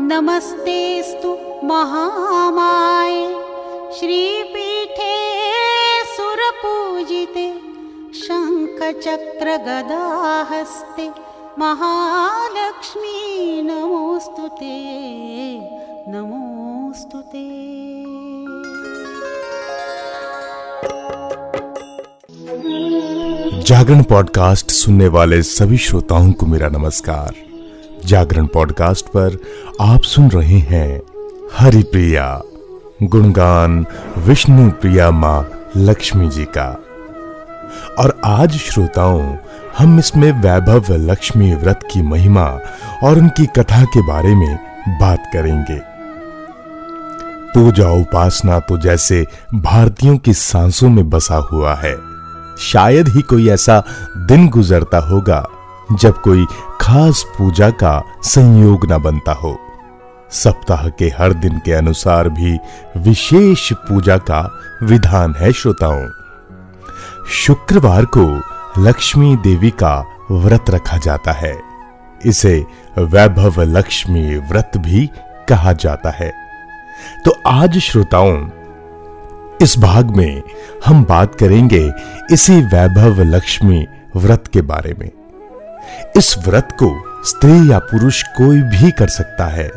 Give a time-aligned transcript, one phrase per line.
[0.00, 3.36] नमस्तेस्तु महामाये।
[3.98, 5.14] श्रीपीठे
[6.04, 7.60] सुरपूजिते,
[8.14, 11.10] शङ्खचक्रगदाहस्ते,
[11.58, 14.90] महालक्ष्मी नमोऽस्तु ते
[16.10, 17.48] नमोऽस्तु ते।
[23.62, 27.45] जागरण पॉडकास्ट सुनने वाले सभी श्रोताओं को मेरा नमस्कार।
[28.06, 29.36] जागरण पॉडकास्ट पर
[29.80, 31.00] आप सुन रहे हैं
[31.58, 32.42] हरि प्रिया
[33.02, 33.86] गुणगान
[34.18, 36.68] विष्णु प्रिया माँ लक्ष्मी जी का।
[37.98, 39.36] और आज श्रोताओं,
[39.78, 42.46] हम इसमें वैभव लक्ष्मी व्रत की महिमा
[43.04, 44.56] और उनकी कथा के बारे में
[45.00, 45.80] बात करेंगे।
[47.54, 51.94] पूजा उपासना तो जैसे भारतीयों की सांसों में बसा हुआ है,
[52.58, 53.82] शायद ही कोई ऐसा
[54.16, 55.46] दिन गुजरता होगा।
[55.92, 56.46] जब कोई
[56.80, 59.58] खास पूजा का संयोग न बनता हो।
[60.30, 62.58] सप्ताह के हर दिन के अनुसार भी
[62.96, 66.08] विशेष पूजा का विधान है श्रोताओं।
[67.30, 68.42] शुक्रवार को
[68.78, 71.60] लक्ष्मी देवी का व्रत रखा जाता है।
[72.26, 72.66] इसे
[72.98, 75.10] वैभव लक्ष्मी व्रत भी
[75.48, 76.32] कहा जाता है।
[77.24, 78.48] तो आज श्रोताओं,
[79.62, 80.42] इस भाग में
[80.86, 81.92] हम बात करेंगे
[82.32, 85.10] इसी वैभव लक्ष्मी व्रत के बारे में।
[86.16, 89.70] इस व्रत को स्त्री या पुरुष कोई भी कर सकता है।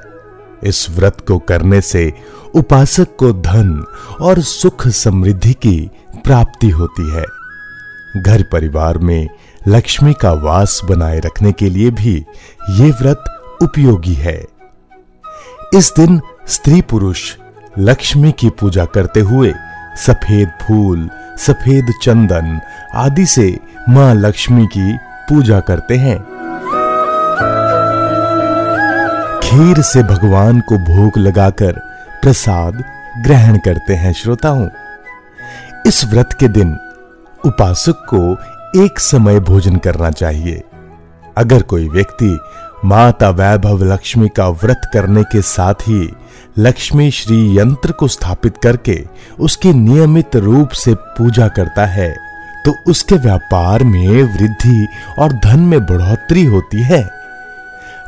[0.63, 2.13] इस व्रत को करने से
[2.55, 3.85] उपासक को धन
[4.21, 5.91] और सुख समृद्धि की
[6.23, 7.25] प्राप्ति होती है।
[8.23, 9.29] घर परिवार में
[9.67, 12.25] लक्ष्मी का वास बनाए रखने के लिए भी
[12.71, 13.23] ये व्रत
[13.61, 14.45] उपयोगी है।
[15.73, 17.35] इस दिन स्त्री पुरुष
[17.79, 19.53] लक्ष्मी की पूजा करते हुए
[19.97, 22.59] सफ़ेद फूल, सफ़ेद चंदन
[22.95, 24.97] आदि से माँ लक्ष्मी की
[25.29, 26.17] पूजा करते हैं।
[29.39, 31.71] खीर से भगवान को भोग लगाकर
[32.21, 32.83] प्रसाद
[33.23, 34.67] ग्रहण करते हैं श्रोताओं।
[35.87, 36.77] इस व्रत के दिन
[37.45, 38.33] उपासक को
[38.85, 40.63] एक समय भोजन करना चाहिए।
[41.37, 42.39] अगर कोई व्यक्ति
[42.85, 46.13] माता वैभव लक्ष्मी का व्रत करने के साथ ही
[46.57, 49.07] लक्ष्मी श्री यंत्र को स्थापित करके
[49.39, 52.28] उसकी नियमित रूप से पूजा करता है
[52.65, 54.87] तो उसके व्यापार में वृद्धि
[55.19, 57.09] और धन में बढ़ोतरी होती है।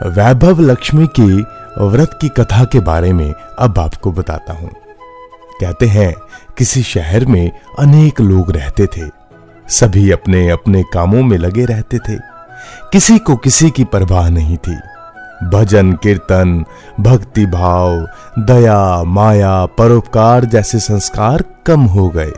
[0.05, 1.45] वैभव लक्ष्मी की
[1.77, 4.69] व्रत की कथा के बारे में अब आपको बताता हूँ।
[5.61, 6.15] कहते हैं,
[6.57, 9.09] किसी शहर में अनेक लोग रहते थे।
[9.67, 12.15] सभी अपने अपने कामों में लगे रहते थे।
[12.91, 14.75] किसी को किसी की परवाह नहीं थी।
[15.43, 16.65] भजन, कीर्तन,
[16.99, 18.07] भक्ति भाव,
[18.39, 22.31] दया, माया, परोपकार जैसे संस्कार कम हो गए।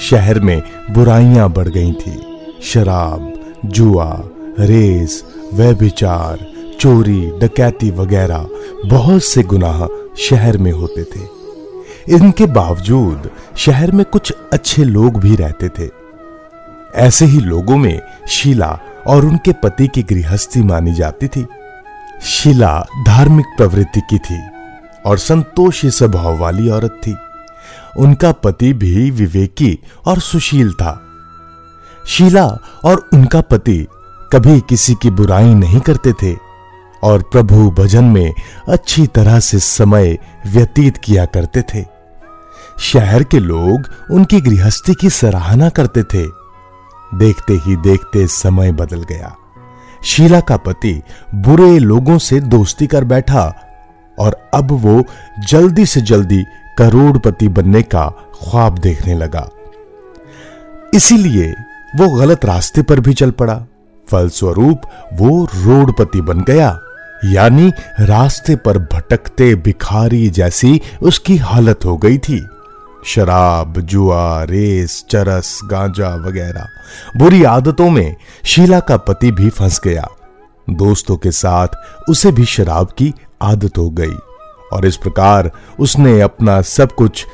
[0.00, 2.20] शहर में बुराइयाँ बढ़ गई थी।
[2.62, 3.32] शराब,
[3.64, 4.22] जुआ,
[4.60, 5.24] रेस,
[5.54, 6.46] व्यभिचार,
[6.80, 8.48] चोरी, डकैती वगैरह
[8.86, 9.86] बहुत से गुनाह
[10.18, 11.20] शहर में होते थे।
[12.14, 15.90] इनके बावजूद शहर में कुछ अच्छे लोग भी रहते थे।
[16.94, 21.46] ऐसे ही लोगों में शीला और उनके पति की गृहस्थी मानी जाती थी।
[22.22, 24.40] शीला धार्मिक प्रवृत्ति की थी
[25.06, 27.16] और संतोषी स्वभाव वाली औरत थी।
[27.96, 31.00] उनका पति भी विवेकी और सुशील था।
[32.06, 32.46] शीला
[32.84, 33.86] और उनका पति
[34.32, 36.36] कभी किसी की बुराई नहीं करते थे
[37.02, 38.34] और प्रभु भजन में
[38.68, 41.84] अच्छी तरह से समय व्यतीत किया करते थे।
[42.78, 46.26] शहर के लोग उनकी गृहस्थी की सराहना करते थे।
[47.14, 49.36] देखते ही देखते समय बदल गया।
[50.04, 51.02] शीला का पति
[51.34, 53.54] बुरे लोगों से दोस्ती कर बैठा
[54.18, 55.04] और अब वो
[55.48, 56.44] जल्दी से जल्दी
[56.78, 58.08] करोड़पति बनने का
[58.42, 59.50] ख्वाब देखने लगा।
[60.94, 61.54] इसीलिए
[61.96, 63.62] वो गलत रास्ते पर भी चल पड़ा।
[64.10, 64.80] फलस्वरूप
[65.12, 66.80] वो रोडपति बन गया।
[67.24, 72.46] यानी रास्ते पर भटकते भिखारी जैसी उसकी हालत हो गई थी।
[73.06, 76.66] शराब, जुआ, रेस, चरस, गांजा वगैरह।
[77.16, 80.08] बुरी आदतों में शीला का पति भी फंस गया।
[80.70, 81.68] दोस्तों के साथ
[82.08, 84.16] उसे भी शराब की आदत हो गई।
[84.74, 87.24] और इस प्रकार उसने अपना सब कुछ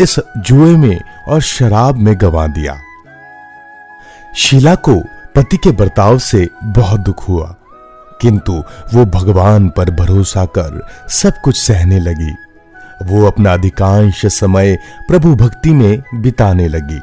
[0.00, 2.76] इस जुए में और शराब में गंवा दिया।
[4.36, 4.94] शीला को
[5.34, 7.54] पति के बर्ताव से बहुत दुख हुआ,
[8.20, 8.52] किंतु
[8.94, 10.80] वो भगवान पर भरोसा कर
[11.10, 12.34] सब कुछ सहने लगी।
[13.04, 14.76] वो अपना अधिकांश समय
[15.08, 17.00] प्रभु भक्ति में बिताने लगी।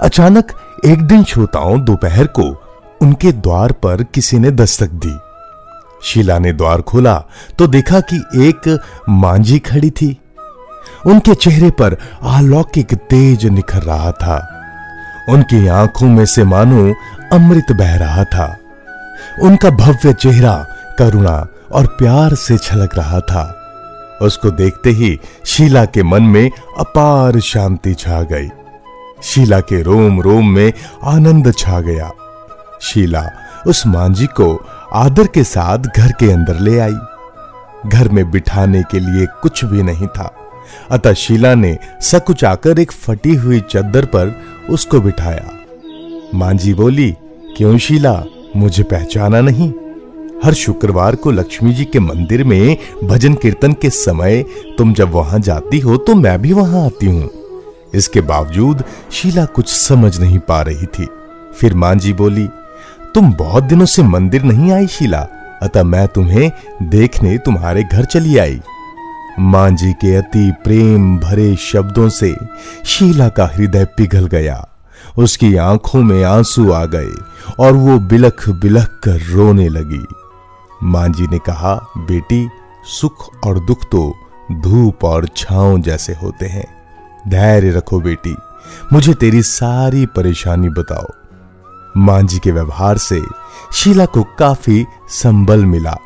[0.00, 0.52] अचानक
[0.86, 2.48] एक दिन श्रोताओं दोपहर को
[3.02, 5.16] उनके द्वार पर किसी ने दस्तक दी।
[6.04, 7.14] शीला ने द्वार खोला
[7.58, 8.16] तो देखा कि
[8.48, 8.78] एक
[9.08, 10.18] मांझी खड़ी थी।
[11.06, 14.36] उनके चेहरे पर अलौकिक तेज निखर रहा था।
[15.28, 16.94] उनकी आँखों में से मानो
[17.32, 18.46] अमृत बह रहा था।
[19.42, 20.54] उनका भव्य चेहरा
[20.98, 23.44] करुणा और प्यार से छलक रहा था।
[24.22, 28.48] उसको देखते ही शीला के मन में अपार शांति छा गई।
[29.22, 30.72] शीला के रोम रोम में
[31.04, 32.10] आनंद छा गया।
[32.82, 33.28] शीला
[33.66, 34.54] उस मांझी को
[34.94, 36.94] आदर के साथ घर के अंदर ले आई।
[37.86, 40.34] घर में बिठाने के लिए कुछ भी नहीं था।
[40.90, 44.34] अतः शीला ने सकुच आकर एक फटी हुई चद्दर पर
[44.70, 45.50] उसको बिठाया।
[46.34, 47.10] मांझी बोली,
[47.56, 48.24] क्यों शीला,
[48.56, 49.72] मुझे पहचाना नहीं?
[50.44, 54.44] हर शुक्रवार को लक्ष्मी जी के मंदिर में भजन कीर्तन के समय
[54.78, 57.30] तुम जब वहाँ जाती हो तो मैं भी वहाँ आती हूँ।
[57.94, 61.08] इसके बावजूद शीला कुछ समझ नहीं पा रही थी।
[61.54, 62.48] फिर माँ जी बोली
[63.14, 65.26] तुम बहुत दिनों से मंदिर नहीं आई, शीला।
[65.62, 66.52] अतः मैं तुम्हें
[66.82, 68.60] देखने तुम्हारे घर चली आई।
[69.38, 72.36] माँ जी के अति प्रेम भरे शब्दों से
[72.84, 74.68] शीला का हृदय पिघल गया।
[75.18, 77.12] उसकी आँखों में आँसू आ गए
[77.58, 80.06] और वो बिलख बिलख कर रोने लगी।
[80.82, 82.48] माँ जी ने कहा, बेटी,
[82.84, 84.14] सुख और दुख तो
[84.52, 86.66] धूप और छांव जैसे होते हैं।
[87.28, 88.36] धैर्य रखो बेटी।
[88.92, 91.23] मुझे तेरी सारी परेशानी बताओ।
[91.96, 93.20] माँ जी के व्यवहार से
[93.74, 95.96] शीला को काफ़ी संबल मिला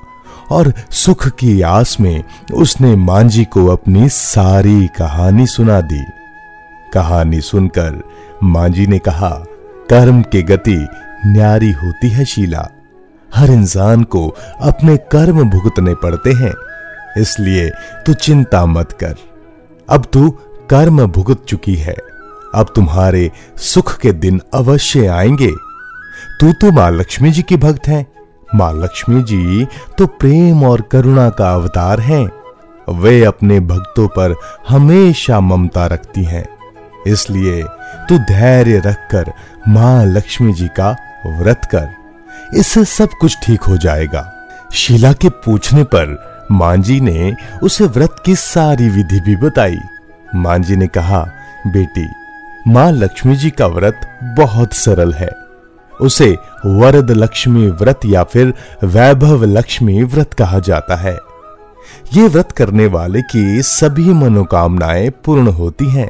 [0.51, 2.25] और सुख की आस में
[2.55, 6.05] उसने मांझी को अपनी सारी कहानी सुना दी।
[6.95, 8.03] कहानी सुनकर
[8.43, 9.31] मांझी ने कहा,
[9.91, 10.87] कर्म की गति
[11.27, 12.67] न्यारी होती है शीला।
[13.35, 14.29] हर इंसान को
[14.61, 16.53] अपने कर्म भुगतने पड़ते हैं,
[17.23, 17.71] इसलिए
[18.07, 19.15] तू चिंता मत कर।
[19.89, 20.31] अब तू
[20.71, 21.97] कर्म भुगत चुकी है।
[22.55, 25.53] अब तुम्हारे सुख के दिन अवश्य आएँगे।
[26.41, 28.07] तू तो माँ लक्ष्मी जी की भक्त है।
[28.55, 29.67] माँ लक्ष्मी जी
[29.99, 32.29] तो प्रेम और करुणा का अवतार हैं।
[32.93, 34.35] वे अपने भक्तों पर
[34.69, 36.47] हमेशा ममता रखती हैं।
[37.07, 37.63] इसलिए
[38.09, 39.33] तू धैर्य रखकर
[39.69, 40.91] माँ लक्ष्मी जी का
[41.27, 41.89] व्रत कर।
[42.57, 44.25] इससे सब कुछ ठीक हो जाएगा।
[44.73, 46.17] शीला के पूछने पर
[46.51, 49.79] मांझी ने उसे व्रत की सारी विधि भी बताई।
[50.35, 51.21] मांझी ने कहा,
[51.67, 52.07] बेटी,
[52.67, 54.01] माँ लक्ष्मी जी का व्रत
[54.39, 55.31] बहुत सरल है।
[56.01, 58.55] उसे वरद लक्ष्मी व्रत या फिर
[58.85, 61.19] वैभव लक्ष्मी व्रत कहा जाता है।
[62.15, 66.09] ये व्रत करने वाले की सभी मनोकामनाएँ पूर्ण होती हैं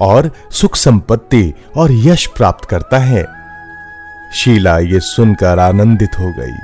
[0.00, 3.26] और सुख संपत्ति और यश प्राप्त करता है।
[4.34, 6.56] शीला ये सुनकर आनंदित हो गई।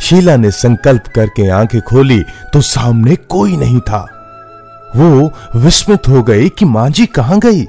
[0.00, 2.22] शीला ने संकल्प करके आँखें खोली
[2.52, 4.06] तो सामने कोई नहीं था।
[4.96, 7.64] वो विस्मित हो गई कि मांझी कहाँ गई?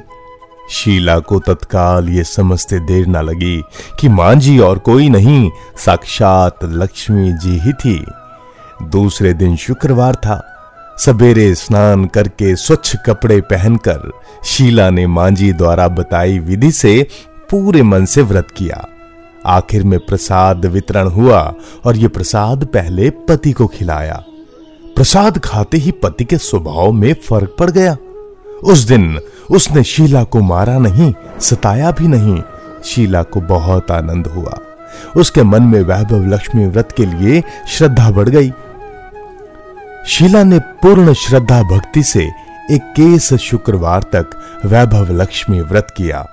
[0.69, 3.63] शीला को तत्काल ये समझते देर ना लगी
[3.99, 8.05] कि मांझी और कोई नहीं, साक्षात लक्ष्मी जी ही थी।
[8.83, 10.53] दूसरे दिन शुक्रवार था।
[10.99, 14.11] सवेरे स्नान करके स्वच्छ कपड़े पहनकर
[14.45, 17.07] शीला ने मांझी द्वारा बताई विधि से
[17.49, 18.87] पूरे मन से व्रत किया।
[19.45, 21.53] आखिर में प्रसाद वितरण हुआ
[21.85, 24.23] और यह प्रसाद पहले पति को खिलाया।
[24.95, 27.97] प्रसाद खाते ही पति के स्वभाव में फ़र्क पड़ गया।
[28.63, 29.19] उस दिन
[29.51, 32.43] उसने शीला को मारा नहीं, सताया भी नहीं।
[32.83, 34.57] शीला को बहुत आनंद हुआ।
[35.17, 38.51] उसके मन में वैभव लक्ष्मी व्रत के लिए श्रद्धा बढ़ गई।
[40.07, 42.29] शीला ने पूर्ण श्रद्धा भक्ति से
[42.71, 44.29] इक्कीस शुक्रवार तक
[44.65, 46.27] वैभव लक्ष्मी व्रत किया।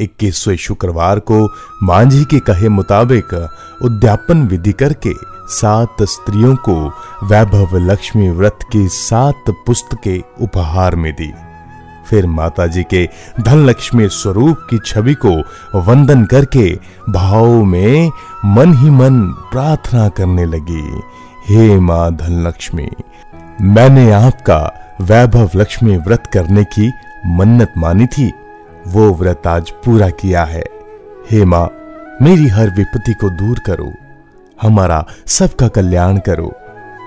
[0.00, 1.48] इक्कीसवें शुक्रवार को
[1.82, 3.48] मांझी के कहे मुताबिक
[3.82, 5.12] उद्यापन विधि करके
[5.48, 6.88] सात स्त्रियों को
[7.22, 11.32] वैभव लक्ष्मी व्रत की सात पुस्तकें उपहार में दी।
[12.14, 13.08] फिर माता जी के
[13.40, 15.40] धन लक्ष्मी स्वरूप की छवि को
[15.80, 16.78] वंदन करके
[17.08, 18.10] भाव में
[18.44, 21.00] मन ही मन प्रार्थना करने लगी।
[21.48, 22.90] हे माँ धन लक्ष्मी
[23.60, 26.92] मैंने आपका वैभव लक्ष्मी व्रत करने की
[27.26, 28.32] मन्नत मानी थी।
[28.86, 30.64] वो व्रत आज पूरा किया है।
[31.30, 31.70] हे माँ,
[32.22, 33.92] मेरी हर विपत्ति को दूर करो।
[34.62, 36.52] हमारा सबका कल्याण करो।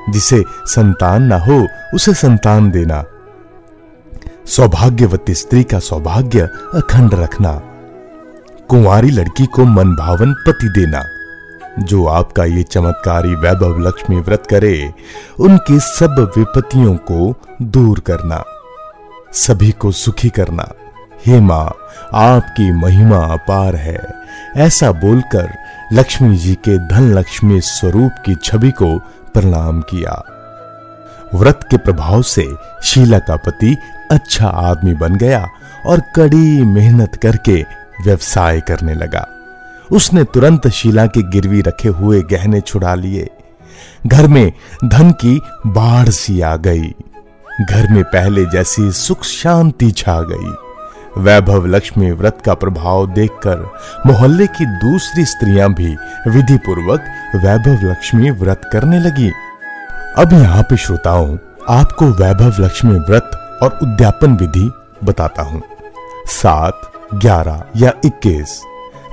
[0.10, 3.04] जिसे संतान ना हो, उसे संतान देना।
[4.48, 6.42] सौभाग्यवती स्त्री का सौभाग्य
[6.76, 7.62] अखंड रखना।
[8.70, 11.04] कुंवारी लड़की को मन भावन पति देना।
[11.80, 14.94] जो आपका ये चमत्कारी वैभव लक्ष्मी व्रत करे,
[15.40, 18.44] उनकी सब विपत्तियों को दूर करना।
[19.34, 20.70] सभी को सुखी करना।
[21.26, 21.76] हे माँ,
[22.14, 24.08] आपकी महिमा अपार है।
[24.58, 25.54] ऐसा बोलकर
[25.94, 29.00] लक्ष्मी जी के धन लक्ष्मी स्वरूप की छवि को
[29.34, 30.37] प्रणाम किया।
[31.36, 32.48] व्रत के प्रभाव से
[32.84, 33.78] शीला का पति
[34.12, 35.48] अच्छा आदमी बन गया
[35.86, 37.62] और कड़ी मेहनत करके
[38.06, 39.28] व्यवसाय करने लगा।
[39.92, 43.30] उसने तुरंत शीला के गिरवी रखे हुए गहने छुड़ा लिए।
[44.08, 44.52] घर में
[44.86, 46.94] धन की बाढ़ सी आ गई।
[47.70, 50.56] घर में पहले जैसी सुख शांति छा गई।
[51.18, 53.74] वैभव लक्ष्मी व्रत का प्रभाव देखकर
[54.06, 55.96] मोहल्ले की दूसरी स्त्रियाँ भी
[56.28, 57.06] विधि पूर्वक
[57.36, 59.32] वैभव लक्ष्मी व्रत करने लगी।
[60.18, 61.38] अब यहाँ पे श्रोताओं,
[61.70, 64.72] आपको वैभव लक्ष्मी व्रत और उद्यापन विधि
[65.04, 65.62] बताता हूँ।
[66.28, 66.82] सात,
[67.14, 68.62] ग्यारह या इक्कीस।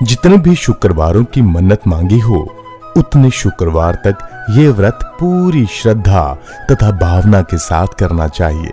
[0.02, 2.54] जितने भी शुक्रवारों की मन्नत मांगी हो,
[2.96, 6.38] उतने शुक्रवार तक ये व्रत पूरी श्रद्धा
[6.70, 8.72] तथा भावना के साथ करना चाहिए।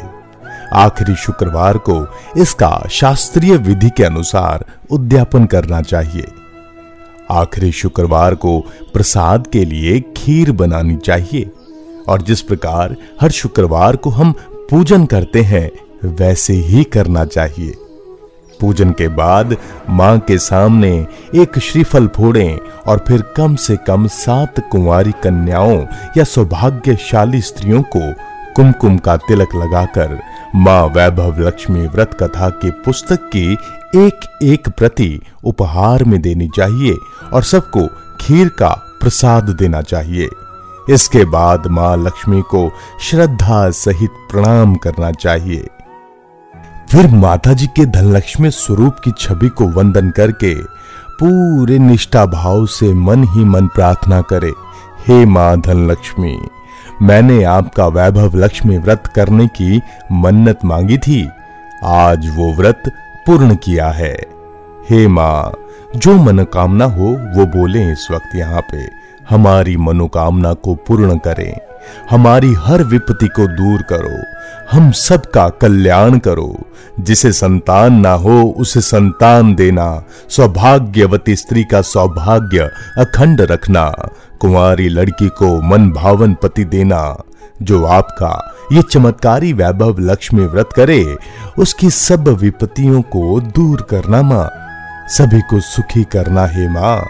[0.73, 2.07] आखिरी शुक्रवार को
[2.37, 6.27] इसका शास्त्रीय विधि के अनुसार उद्यापन करना चाहिए।
[7.31, 8.59] आखिरी शुक्रवार को
[8.93, 11.51] प्रसाद के लिए खीर बनानी चाहिए।
[12.09, 14.33] और जिस प्रकार हर शुक्रवार को हम
[14.69, 15.71] पूजन करते हैं,
[16.05, 17.75] वैसे ही करना चाहिए।
[18.61, 19.55] पूजन के बाद
[19.89, 25.85] माँ के सामने एक श्रीफल फोड़ें और फिर कम से कम सात कुंवारी कन्याओं
[26.17, 28.13] या सौभाग्यशाली स्त्रियों को
[28.55, 30.19] कुमकुम का तिलक लगाकर
[30.55, 33.53] माँ वैभव लक्ष्मी व्रत कथा की पुस्तक की
[33.95, 36.97] एक एक प्रति उपहार में देनी चाहिए
[37.33, 37.87] और सबको
[38.21, 38.69] खीर का
[39.01, 40.29] प्रसाद देना चाहिए।
[40.89, 42.69] इसके बाद माँ लक्ष्मी को
[43.01, 45.67] श्रद्धा सहित प्रणाम करना चाहिए।
[46.91, 50.53] फिर माता जी के धनलक्ष्मी स्वरूप की छवि को वंदन करके
[51.19, 54.51] पूरे निष्ठा भाव से मन ही मन प्रार्थना करे,
[55.07, 56.37] हे माँ धनलक्ष्मी,
[57.01, 61.27] मैंने आपका वैभव लक्ष्मी व्रत करने की मन्नत मांगी थी।
[61.83, 62.91] आज वो व्रत
[63.27, 64.13] पूर्ण किया है।
[64.89, 65.51] हे माँ,
[65.95, 68.85] जो मनोकामना हो वो बोले इस वक्त यहाँ पे।
[69.29, 71.57] हमारी मनोकामना को पूर्ण करें।
[72.09, 76.59] हमारी हर विपत्ति को दूर करो। हम सबका कल्याण करो।
[76.99, 82.59] जिसे संतान ना हो, उसे संतान देना। सौभाग्यवती स्त्री का सौभाग्य
[82.97, 84.09] अखंड रखना।
[84.39, 87.23] कुंवारी लड़की को मन भावन पति देना।
[87.61, 91.17] जो आपका ये चमत्कारी वैभव लक्ष्मी व्रत करे,
[91.57, 94.51] उसकी सब विपत्तियों को दूर करना माँ।
[95.07, 97.05] सभी को सुखी करना है माँ।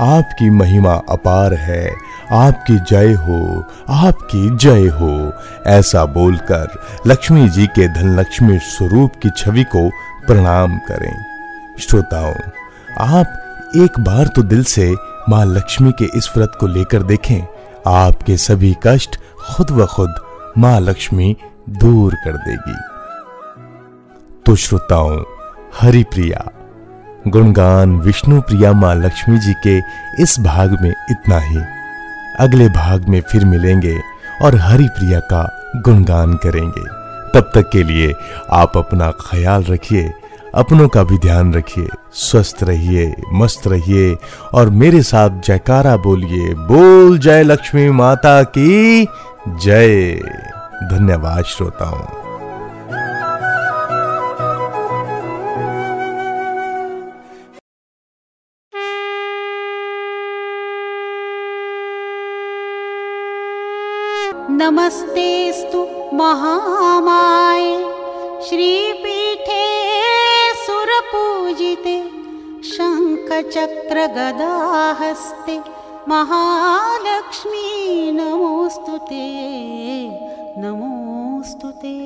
[0.00, 1.94] आपकी महिमा अपार है,
[2.32, 5.32] आपकी जय हो, आपकी जय हो।
[5.66, 9.88] ऐसा बोलकर लक्ष्मी जी के धन लक्ष्मी स्वरूप की छवि को
[10.26, 11.16] प्रणाम करें।
[11.80, 12.34] श्रोताओं,
[13.00, 13.42] आप
[13.76, 14.94] एक बार तो दिल से
[15.28, 17.46] माँ लक्ष्मी के इस व्रत को लेकर देखें।
[17.86, 19.16] आपके सभी कष्ट
[19.48, 20.14] खुद व खुद
[20.58, 21.36] माँ लक्ष्मी
[21.68, 22.76] दूर कर देगी।
[24.46, 25.22] तो श्रोताओं
[25.80, 26.50] हरि प्रिया
[27.28, 29.78] गुणगान विष्णु प्रिया माँ लक्ष्मी जी के
[30.22, 31.58] इस भाग में इतना ही।
[32.40, 34.00] अगले भाग में फिर मिलेंगे
[34.42, 36.84] और हरि प्रिया का गुणगान करेंगे।
[37.34, 38.14] तब तक के लिए
[38.52, 40.12] आप अपना ख्याल रखिए,
[40.54, 44.18] अपनों का भी ध्यान रखिए, स्वस्थ रहिए, मस्त रहिए
[44.54, 49.08] और मेरे साथ जयकारा बोलिए, बोल जय लक्ष्मी माता की,
[49.48, 50.12] जय।
[50.90, 52.15] धन्यवाद श्रोताओं।
[64.50, 65.78] नमस्तेस्तु
[66.16, 67.64] महामाय
[68.48, 69.64] श्रीपीठे
[70.66, 71.96] सुरपूजिते
[72.70, 75.56] शङ्खचक्रगदाहस्ते
[76.08, 77.66] महालक्ष्मी
[78.18, 79.26] नमोऽस्तु ते
[80.62, 81.96] नमोऽस्तु ते